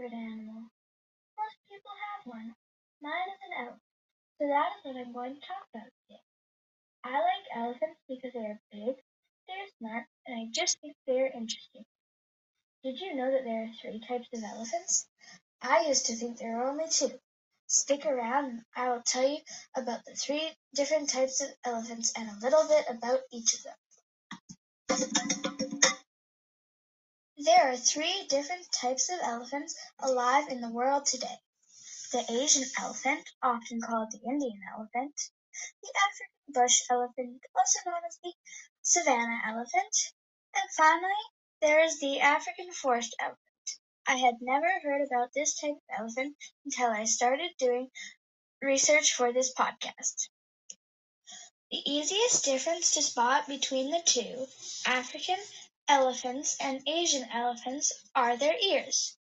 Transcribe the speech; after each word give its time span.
favorite 0.00 0.16
animal? 0.16 0.64
Most 1.36 1.56
people 1.68 1.92
have 1.92 2.24
one. 2.24 2.54
Mine 3.02 3.28
is 3.28 3.40
an 3.44 3.52
elephant, 3.60 3.82
so 4.40 4.48
that 4.48 4.72
is 4.72 4.80
what 4.84 4.96
I'm 4.96 5.12
going 5.12 5.34
to 5.34 5.40
talk 5.40 5.64
about 5.74 5.92
today. 6.08 6.24
I 7.04 7.12
like 7.20 7.44
elephants 7.54 8.00
because 8.08 8.32
they 8.32 8.40
are 8.40 8.60
big, 8.72 8.96
they're 9.46 9.70
smart, 9.78 10.06
and 10.26 10.40
I 10.40 10.48
just 10.52 10.80
think 10.80 10.96
they 11.06 11.20
are 11.20 11.26
interesting. 11.26 11.84
Did 12.82 12.98
you 12.98 13.14
know 13.14 13.30
that 13.30 13.44
there 13.44 13.64
are 13.64 13.76
three 13.80 14.00
types 14.08 14.28
of 14.32 14.42
elephants? 14.42 15.06
I 15.60 15.84
used 15.88 16.06
to 16.06 16.14
think 16.14 16.38
there 16.38 16.56
were 16.56 16.70
only 16.70 16.88
two. 16.88 17.12
Stick 17.66 18.06
around 18.06 18.46
and 18.46 18.62
I 18.74 18.88
will 18.88 19.02
tell 19.04 19.28
you 19.28 19.38
about 19.76 20.04
the 20.06 20.14
three 20.14 20.50
different 20.74 21.10
types 21.10 21.42
of 21.42 21.48
elephants 21.64 22.12
and 22.16 22.28
a 22.28 22.40
little 22.42 22.66
bit 22.66 22.86
about 22.88 23.20
each 23.32 23.54
of 23.54 23.62
them. 23.64 23.76
There 27.42 27.72
are 27.72 27.76
three 27.76 28.26
different 28.26 28.70
types 28.70 29.08
of 29.08 29.18
elephants 29.22 29.74
alive 29.98 30.48
in 30.50 30.60
the 30.60 30.68
world 30.68 31.06
today. 31.06 31.40
The 32.12 32.30
Asian 32.30 32.70
elephant, 32.78 33.30
often 33.42 33.80
called 33.80 34.10
the 34.10 34.20
Indian 34.28 34.60
elephant, 34.76 35.18
the 35.80 35.90
African 36.04 36.52
bush 36.52 36.82
elephant, 36.90 37.42
also 37.56 37.78
known 37.86 38.02
as 38.06 38.18
the 38.18 38.34
savanna 38.82 39.40
elephant, 39.46 40.12
and 40.52 40.70
finally 40.76 41.22
there 41.62 41.82
is 41.82 41.98
the 41.98 42.20
African 42.20 42.72
forest 42.72 43.16
elephant. 43.18 43.78
I 44.06 44.16
had 44.16 44.42
never 44.42 44.78
heard 44.80 45.00
about 45.00 45.32
this 45.32 45.58
type 45.58 45.70
of 45.70 45.98
elephant 45.98 46.36
until 46.66 46.90
I 46.90 47.04
started 47.04 47.56
doing 47.56 47.90
research 48.60 49.14
for 49.14 49.32
this 49.32 49.54
podcast. 49.54 50.28
The 51.70 51.90
easiest 51.90 52.44
difference 52.44 52.90
to 52.90 53.02
spot 53.02 53.48
between 53.48 53.90
the 53.90 54.02
two, 54.04 54.46
African 54.84 55.38
elephants 55.90 56.56
and 56.60 56.80
Asian 56.86 57.28
elephants, 57.32 57.92
are 58.14 58.36
their 58.36 58.56
ears. 58.56 59.16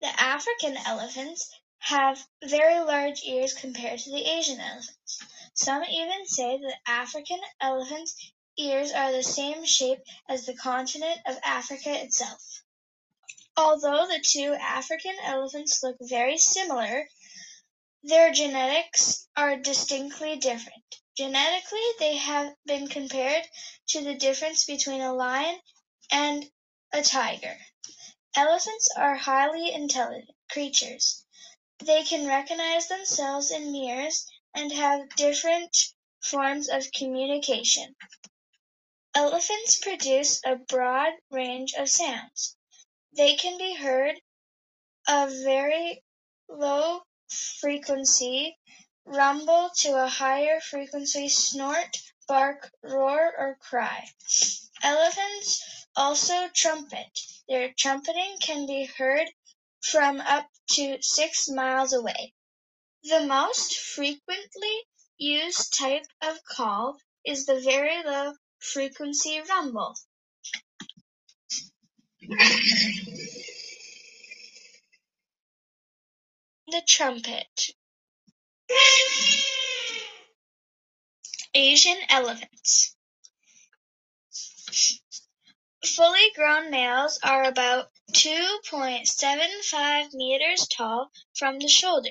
The 0.00 0.08
African 0.18 0.74
elephants 0.78 1.54
have 1.78 2.26
very 2.42 2.80
large 2.80 3.22
ears 3.24 3.52
compared 3.52 3.98
to 4.00 4.10
the 4.10 4.24
Asian 4.24 4.58
elephants. 4.58 5.18
Some 5.52 5.84
even 5.84 6.26
say 6.26 6.56
that 6.56 6.80
African 6.86 7.40
elephants' 7.60 8.32
ears 8.56 8.92
are 8.92 9.12
the 9.12 9.22
same 9.22 9.66
shape 9.66 9.98
as 10.26 10.46
the 10.46 10.56
continent 10.56 11.20
of 11.26 11.38
Africa 11.44 12.02
itself. 12.02 12.62
Although 13.54 14.06
the 14.06 14.24
two 14.26 14.54
African 14.54 15.16
elephants 15.22 15.82
look 15.82 15.96
very 16.00 16.38
similar, 16.38 17.06
their 18.02 18.32
genetics 18.32 19.28
are 19.36 19.56
distinctly 19.56 20.36
different. 20.36 20.82
Genetically, 21.14 21.86
they 21.98 22.16
have 22.16 22.54
been 22.64 22.88
compared 22.88 23.44
to 23.88 24.02
the 24.02 24.14
difference 24.14 24.64
between 24.64 25.02
a 25.02 25.12
lion 25.12 25.58
and 26.10 26.50
a 26.92 27.02
tiger. 27.02 27.56
Elephants 28.36 28.90
are 28.96 29.16
highly 29.16 29.72
intelligent 29.72 30.30
creatures. 30.50 31.24
They 31.78 32.04
can 32.04 32.26
recognize 32.26 32.88
themselves 32.88 33.50
in 33.50 33.72
mirrors 33.72 34.26
and 34.54 34.72
have 34.72 35.08
different 35.16 35.76
forms 36.20 36.68
of 36.68 36.90
communication. 36.92 37.94
Elephants 39.14 39.78
produce 39.78 40.40
a 40.44 40.56
broad 40.56 41.12
range 41.30 41.74
of 41.74 41.88
sounds. 41.88 42.56
They 43.16 43.36
can 43.36 43.56
be 43.56 43.74
heard 43.74 44.20
a 45.08 45.28
very 45.42 46.02
low 46.48 47.02
frequency 47.28 48.58
rumble 49.06 49.70
to 49.78 50.02
a 50.02 50.08
higher 50.08 50.60
frequency 50.60 51.28
snort, 51.28 51.96
bark, 52.28 52.70
roar, 52.82 53.32
or 53.38 53.56
cry. 53.60 54.06
Elephants 54.82 55.85
also 55.96 56.48
trumpet. 56.54 57.18
Their 57.48 57.72
trumpeting 57.72 58.36
can 58.40 58.66
be 58.66 58.84
heard 58.84 59.28
from 59.80 60.20
up 60.20 60.48
to 60.72 60.98
six 61.00 61.48
miles 61.48 61.92
away. 61.92 62.34
The 63.04 63.20
most 63.20 63.78
frequently 63.78 64.82
used 65.16 65.72
type 65.72 66.06
of 66.22 66.44
call 66.44 66.98
is 67.24 67.46
the 67.46 67.60
very 67.60 68.02
low 68.04 68.34
frequency 68.58 69.40
rumble. 69.48 69.96
The 76.68 76.82
trumpet. 76.86 77.70
Asian 81.54 81.96
elephants. 82.10 82.96
Fully 85.94 86.32
grown 86.34 86.70
males 86.70 87.20
are 87.22 87.44
about 87.44 87.92
2.75 88.12 90.14
meters 90.14 90.66
tall 90.66 91.12
from 91.34 91.60
the 91.60 91.68
shoulder, 91.68 92.10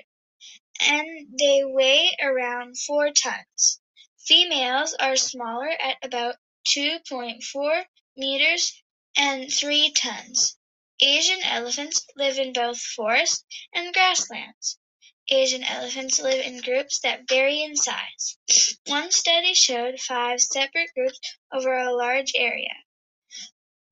and 0.79 1.37
they 1.37 1.65
weigh 1.65 2.15
around 2.21 2.79
4 2.79 3.11
tons. 3.11 3.81
Females 4.17 4.93
are 4.93 5.17
smaller 5.17 5.69
at 5.69 5.97
about 6.01 6.37
2.4 6.67 7.85
meters 8.15 8.81
and 9.17 9.53
3 9.53 9.91
tons. 9.91 10.57
Asian 11.01 11.43
elephants 11.43 12.07
live 12.15 12.39
in 12.39 12.53
both 12.53 12.79
forest 12.79 13.45
and 13.73 13.93
grasslands. 13.93 14.79
Asian 15.27 15.65
elephants 15.65 16.19
live 16.19 16.39
in 16.39 16.61
groups 16.61 17.01
that 17.01 17.27
vary 17.27 17.61
in 17.61 17.75
size. 17.75 18.37
One 18.85 19.11
study 19.11 19.53
showed 19.53 19.99
five 19.99 20.39
separate 20.39 20.93
groups 20.93 21.19
over 21.51 21.77
a 21.77 21.93
large 21.93 22.31
area. 22.35 22.84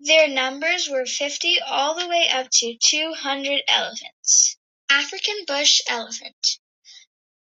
Their 0.05 0.27
numbers 0.27 0.89
were 0.89 1.05
50 1.05 1.61
all 1.61 1.95
the 1.95 2.09
way 2.09 2.27
up 2.27 2.49
to 2.51 2.75
200 2.77 3.61
elephants. 3.69 4.57
African 4.89 5.45
bush 5.47 5.79
elephant. 5.87 6.59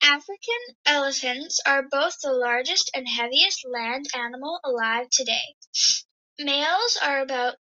African 0.03 0.59
elephants 0.85 1.61
are 1.65 1.85
both 1.89 2.19
the 2.21 2.33
largest 2.33 2.91
and 2.95 3.09
heaviest 3.09 3.65
land 3.65 4.07
animal 4.13 4.59
alive 4.65 5.09
today. 5.09 5.55
Males 6.41 6.97
are 7.01 7.21
about 7.21 7.59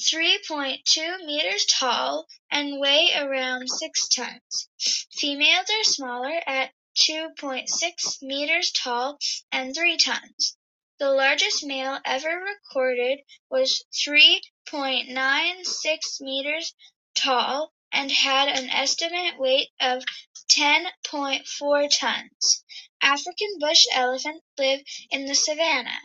3.2 0.00 1.24
meters 1.24 1.64
tall 1.66 2.26
and 2.50 2.80
weigh 2.80 3.12
around 3.16 3.68
6 3.68 4.08
tons. 4.08 4.68
Females 5.12 5.70
are 5.70 5.84
smaller 5.84 6.42
at 6.48 6.72
2.6 6.96 8.22
meters 8.22 8.72
tall 8.72 9.18
and 9.52 9.72
3 9.72 9.96
tons. 9.98 10.56
The 10.98 11.10
largest 11.10 11.62
male 11.62 12.00
ever 12.06 12.40
recorded 12.40 13.18
was 13.50 13.84
3.96 13.92 16.20
meters 16.20 16.74
tall 17.14 17.74
and 17.92 18.10
had 18.10 18.48
an 18.48 18.70
estimated 18.70 19.38
weight 19.38 19.68
of 19.78 20.02
10.4 20.48 21.98
tons. 21.98 22.64
African 23.02 23.58
bush 23.58 23.84
elephants 23.92 24.46
live 24.56 24.80
in 25.10 25.26
the 25.26 25.34
savanna. 25.34 26.00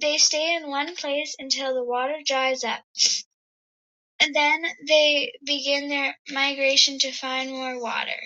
They 0.00 0.18
stay 0.18 0.56
in 0.56 0.68
one 0.68 0.96
place 0.96 1.36
until 1.38 1.74
the 1.74 1.84
water 1.84 2.18
dries 2.24 2.64
up. 2.64 2.82
And 4.18 4.34
then 4.34 4.64
they 4.88 5.32
begin 5.44 5.88
their 5.88 6.18
migration 6.28 6.98
to 7.00 7.12
find 7.12 7.50
more 7.50 7.80
water. 7.80 8.20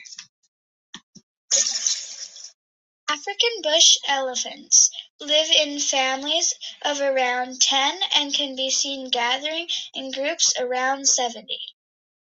African 3.11 3.61
bush 3.63 3.99
elephants 4.09 4.91
live 5.23 5.49
in 5.51 5.79
families 5.79 6.53
of 6.83 7.01
around 7.01 7.61
10 7.61 8.01
and 8.17 8.35
can 8.35 8.57
be 8.57 8.71
seen 8.71 9.09
gathering 9.09 9.69
in 9.95 10.11
groups 10.11 10.53
around 10.59 11.09
70. 11.09 11.59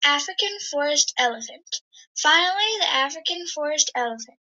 African 0.05 0.59
forest 0.71 1.15
elephant. 1.16 1.81
Finally, 2.16 2.78
the 2.81 2.92
African 2.92 3.47
forest 3.47 3.91
elephant. 3.95 4.39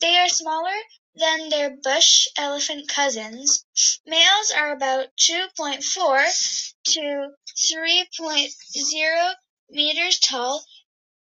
They 0.00 0.16
are 0.16 0.28
smaller 0.28 0.76
than 1.14 1.48
their 1.48 1.70
bush 1.70 2.26
elephant 2.36 2.88
cousins. 2.88 3.64
Males 4.04 4.50
are 4.50 4.72
about 4.72 5.08
2.4 5.16 6.74
to 6.84 7.34
3.0 7.56 9.34
meters 9.70 10.18
tall 10.20 10.64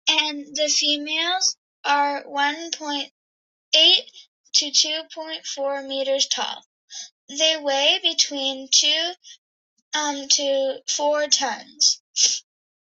and 0.08 0.56
the 0.56 0.68
females 0.68 1.56
are 1.86 2.24
1.8 2.24 3.10
to 4.60 4.72
2.4 4.72 5.88
meters 5.88 6.28
tall. 6.28 6.66
They 7.30 7.56
weigh 7.56 8.00
between 8.04 8.68
2 8.70 9.14
um, 9.94 10.28
to 10.28 10.84
4 10.86 11.28
tons. 11.28 12.02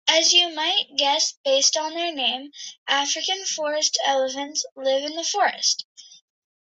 As 0.07 0.33
you 0.33 0.53
might 0.53 0.95
guess 0.95 1.33
based 1.43 1.75
on 1.75 1.95
their 1.95 2.13
name, 2.13 2.51
African 2.87 3.43
forest 3.45 3.97
elephants 4.05 4.63
live 4.75 5.03
in 5.03 5.15
the 5.15 5.23
forest. 5.23 5.87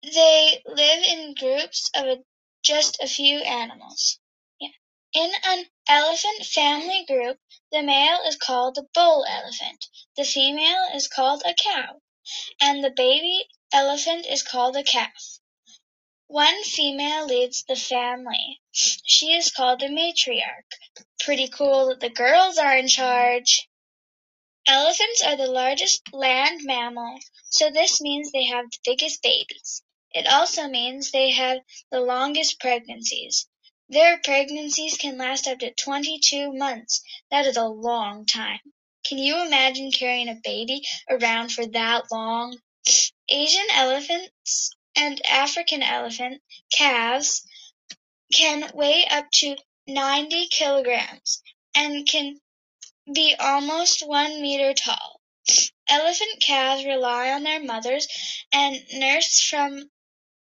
They 0.02 0.62
live 0.64 1.04
in 1.04 1.34
groups 1.34 1.90
of 1.94 2.06
a, 2.06 2.24
just 2.62 3.02
a 3.02 3.06
few 3.06 3.40
animals. 3.40 4.18
Yeah. 4.58 4.70
In 5.12 5.30
an 5.44 5.66
elephant 5.88 6.46
family 6.46 7.04
group, 7.04 7.38
the 7.70 7.82
male 7.82 8.22
is 8.26 8.36
called 8.36 8.76
the 8.76 8.88
bull 8.94 9.26
elephant, 9.28 9.88
the 10.16 10.24
female 10.24 10.88
is 10.94 11.06
called 11.06 11.42
a 11.44 11.52
cow, 11.52 12.00
and 12.60 12.82
the 12.82 12.90
baby 12.90 13.48
elephant 13.72 14.26
is 14.26 14.42
called 14.42 14.76
a 14.76 14.82
calf. 14.82 15.40
One 16.28 16.62
female 16.64 17.26
leads 17.26 17.64
the 17.64 17.76
family. 17.76 18.60
She 18.70 19.34
is 19.34 19.50
called 19.50 19.82
a 19.82 19.88
matriarch. 19.88 20.70
Pretty 21.20 21.48
cool 21.48 21.88
that 21.88 22.00
the 22.00 22.08
girls 22.08 22.58
are 22.58 22.76
in 22.76 22.88
charge. 22.88 23.68
Elephants 24.66 25.22
are 25.22 25.36
the 25.36 25.46
largest 25.46 26.02
land 26.12 26.60
mammal, 26.64 27.18
so 27.50 27.68
this 27.68 28.00
means 28.00 28.32
they 28.32 28.44
have 28.44 28.70
the 28.70 28.78
biggest 28.84 29.20
babies. 29.20 29.82
It 30.12 30.26
also 30.26 30.68
means 30.68 31.10
they 31.10 31.30
have 31.30 31.58
the 31.90 32.00
longest 32.00 32.60
pregnancies. 32.60 33.48
Their 33.88 34.18
pregnancies 34.18 34.96
can 34.96 35.18
last 35.18 35.46
up 35.46 35.58
to 35.58 35.74
22 35.74 36.52
months. 36.52 37.02
That 37.30 37.46
is 37.46 37.56
a 37.56 37.66
long 37.66 38.24
time. 38.24 38.71
Can 39.04 39.18
you 39.18 39.44
imagine 39.44 39.90
carrying 39.90 40.28
a 40.28 40.40
baby 40.44 40.82
around 41.10 41.52
for 41.52 41.66
that 41.66 42.04
long? 42.10 42.58
Asian 43.28 43.66
elephants 43.72 44.70
and 44.96 45.24
African 45.26 45.82
elephant 45.82 46.42
calves 46.72 47.42
can 48.32 48.70
weigh 48.74 49.06
up 49.06 49.30
to 49.32 49.56
90 49.86 50.48
kilograms 50.48 51.42
and 51.74 52.06
can 52.06 52.38
be 53.12 53.34
almost 53.38 54.06
one 54.06 54.40
meter 54.40 54.74
tall. 54.74 55.20
Elephant 55.88 56.40
calves 56.40 56.84
rely 56.84 57.30
on 57.30 57.42
their 57.42 57.62
mothers 57.62 58.06
and 58.52 58.80
nurse 58.92 59.40
from 59.40 59.90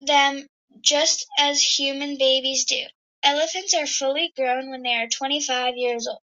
them 0.01 0.47
just 0.81 1.27
as 1.39 1.63
human 1.63 2.19
babies 2.19 2.65
do. 2.65 2.85
Elephants 3.23 3.75
are 3.75 3.87
fully 3.87 4.33
grown 4.37 4.71
when 4.71 4.83
they 4.83 4.95
are 4.95 5.09
25 5.09 5.77
years 5.77 6.07
old. 6.07 6.21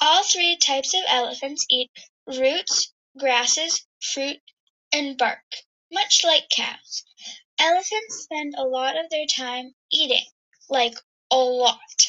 All 0.00 0.22
three 0.24 0.56
types 0.56 0.94
of 0.94 1.02
elephants 1.06 1.66
eat 1.68 1.90
roots, 2.26 2.92
grasses, 3.18 3.86
fruit, 4.00 4.40
and 4.92 5.18
bark, 5.18 5.44
much 5.92 6.24
like 6.24 6.48
cows. 6.48 7.04
Elephants 7.58 8.22
spend 8.22 8.54
a 8.56 8.64
lot 8.64 8.96
of 8.96 9.10
their 9.10 9.26
time 9.26 9.74
eating, 9.90 10.24
like 10.68 10.94
a 11.30 11.36
lot 11.36 12.06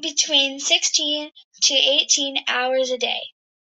between 0.00 0.60
16 0.60 1.30
to 1.62 1.74
18 1.74 2.44
hours 2.48 2.90
a 2.90 2.98
day. 2.98 3.22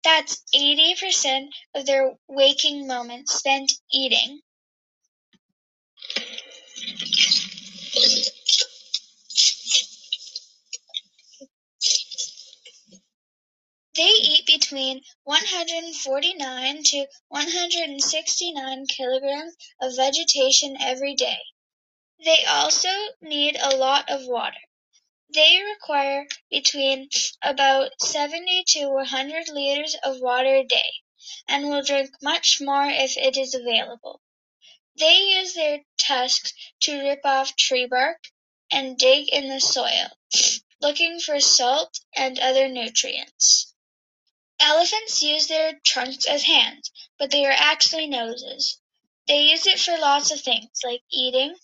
That's 0.02 0.42
80% 0.54 1.48
of 1.74 1.86
their 1.86 2.16
waking 2.28 2.86
moments 2.86 3.34
spent 3.34 3.72
eating. 3.92 4.40
They 13.96 14.10
eat 14.10 14.46
between 14.46 15.02
149 15.22 16.82
to 16.82 17.06
169 17.28 18.86
kilograms 18.88 19.56
of 19.80 19.94
vegetation 19.94 20.76
every 20.80 21.14
day. 21.14 21.38
They 22.24 22.44
also 22.44 22.90
need 23.20 23.56
a 23.56 23.76
lot 23.76 24.10
of 24.10 24.26
water. 24.26 24.58
They 25.32 25.62
require 25.62 26.26
between 26.50 27.08
about 27.40 27.92
70 28.02 28.64
to 28.68 28.88
100 28.88 29.48
liters 29.50 29.94
of 30.02 30.20
water 30.20 30.56
a 30.56 30.64
day, 30.64 30.92
and 31.46 31.70
will 31.70 31.82
drink 31.82 32.10
much 32.20 32.60
more 32.60 32.88
if 32.88 33.16
it 33.16 33.36
is 33.36 33.54
available. 33.54 34.20
They 34.96 35.18
use 35.18 35.54
their 35.54 35.84
tusks 35.98 36.52
to 36.80 36.98
rip 36.98 37.24
off 37.24 37.54
tree 37.54 37.86
bark 37.86 38.24
and 38.72 38.98
dig 38.98 39.28
in 39.28 39.48
the 39.48 39.60
soil, 39.60 40.10
looking 40.80 41.20
for 41.20 41.38
salt 41.38 42.00
and 42.16 42.40
other 42.40 42.68
nutrients. 42.68 43.73
Elephants 44.60 45.20
use 45.20 45.46
their 45.48 45.80
trunks 45.84 46.26
as 46.26 46.44
hands, 46.44 46.90
but 47.18 47.30
they 47.30 47.44
are 47.44 47.56
actually 47.56 48.06
noses. 48.06 48.78
They 49.26 49.42
use 49.42 49.66
it 49.66 49.80
for 49.80 49.98
lots 49.98 50.30
of 50.30 50.40
things, 50.40 50.80
like 50.84 51.02
eating, 51.10 51.56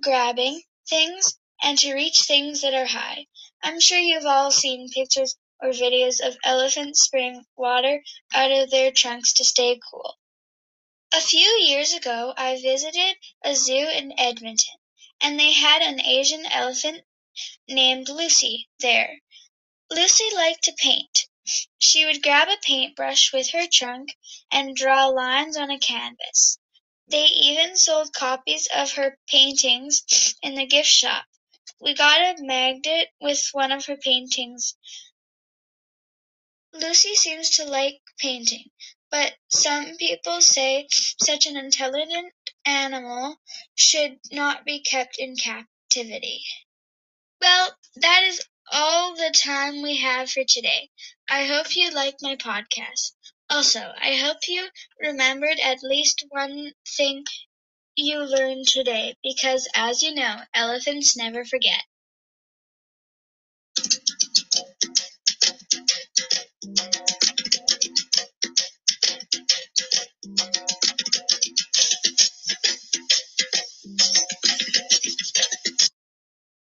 grabbing 0.00 0.62
things, 0.88 1.38
and 1.62 1.78
to 1.78 1.94
reach 1.94 2.22
things 2.22 2.60
that 2.60 2.74
are 2.74 2.86
high. 2.86 3.26
I'm 3.62 3.80
sure 3.80 3.98
you've 3.98 4.26
all 4.26 4.50
seen 4.50 4.90
pictures 4.90 5.36
or 5.60 5.70
videos 5.70 6.20
of 6.20 6.36
elephants 6.44 7.02
spraying 7.02 7.46
water 7.56 8.02
out 8.34 8.50
of 8.50 8.70
their 8.70 8.90
trunks 8.92 9.32
to 9.34 9.44
stay 9.44 9.80
cool. 9.90 10.18
A 11.14 11.20
few 11.20 11.48
years 11.60 11.94
ago 11.94 12.34
I 12.36 12.60
visited 12.60 13.16
a 13.42 13.54
zoo 13.54 13.88
in 13.88 14.18
Edmonton, 14.18 14.74
and 15.20 15.38
they 15.38 15.52
had 15.52 15.80
an 15.80 16.00
Asian 16.00 16.44
elephant 16.46 17.04
named 17.68 18.08
Lucy 18.08 18.68
there. 18.80 19.20
Lucy 19.90 20.28
liked 20.34 20.64
to 20.64 20.72
paint. 20.72 21.26
She 21.78 22.06
would 22.06 22.22
grab 22.22 22.48
a 22.48 22.56
paintbrush 22.56 23.32
with 23.32 23.50
her 23.50 23.66
trunk 23.66 24.16
and 24.50 24.74
draw 24.74 25.08
lines 25.08 25.56
on 25.56 25.70
a 25.70 25.78
canvas. 25.78 26.58
They 27.06 27.26
even 27.26 27.76
sold 27.76 28.14
copies 28.14 28.66
of 28.74 28.92
her 28.92 29.18
paintings 29.26 30.34
in 30.42 30.54
the 30.54 30.64
gift 30.66 30.88
shop. 30.88 31.26
We 31.80 31.92
got 31.94 32.38
a 32.38 32.42
magnet 32.42 33.10
with 33.20 33.46
one 33.52 33.72
of 33.72 33.84
her 33.86 33.96
paintings. 33.96 34.74
Lucy 36.72 37.14
seems 37.14 37.50
to 37.50 37.64
like 37.64 38.00
painting, 38.18 38.70
but 39.10 39.36
some 39.48 39.96
people 39.98 40.40
say 40.40 40.88
such 40.90 41.46
an 41.46 41.56
intelligent 41.56 42.32
animal 42.64 43.38
should 43.74 44.18
not 44.32 44.64
be 44.64 44.80
kept 44.80 45.18
in 45.18 45.36
captivity. 45.36 46.42
Well, 47.40 47.76
that 47.96 48.22
is 48.24 48.40
all 48.72 49.14
the 49.16 49.30
time 49.30 49.82
we 49.82 49.96
have 49.98 50.30
for 50.30 50.44
today. 50.44 50.90
I 51.28 51.44
hope 51.46 51.74
you 51.76 51.90
liked 51.90 52.22
my 52.22 52.36
podcast. 52.36 53.12
Also, 53.50 53.80
I 54.00 54.14
hope 54.16 54.38
you 54.48 54.68
remembered 55.00 55.58
at 55.60 55.82
least 55.82 56.24
one 56.30 56.72
thing 56.96 57.24
you 57.96 58.20
learned 58.20 58.68
today 58.68 59.16
because, 59.22 59.68
as 59.74 60.02
you 60.02 60.14
know, 60.14 60.42
elephants 60.54 61.16
never 61.16 61.44
forget. 61.44 61.82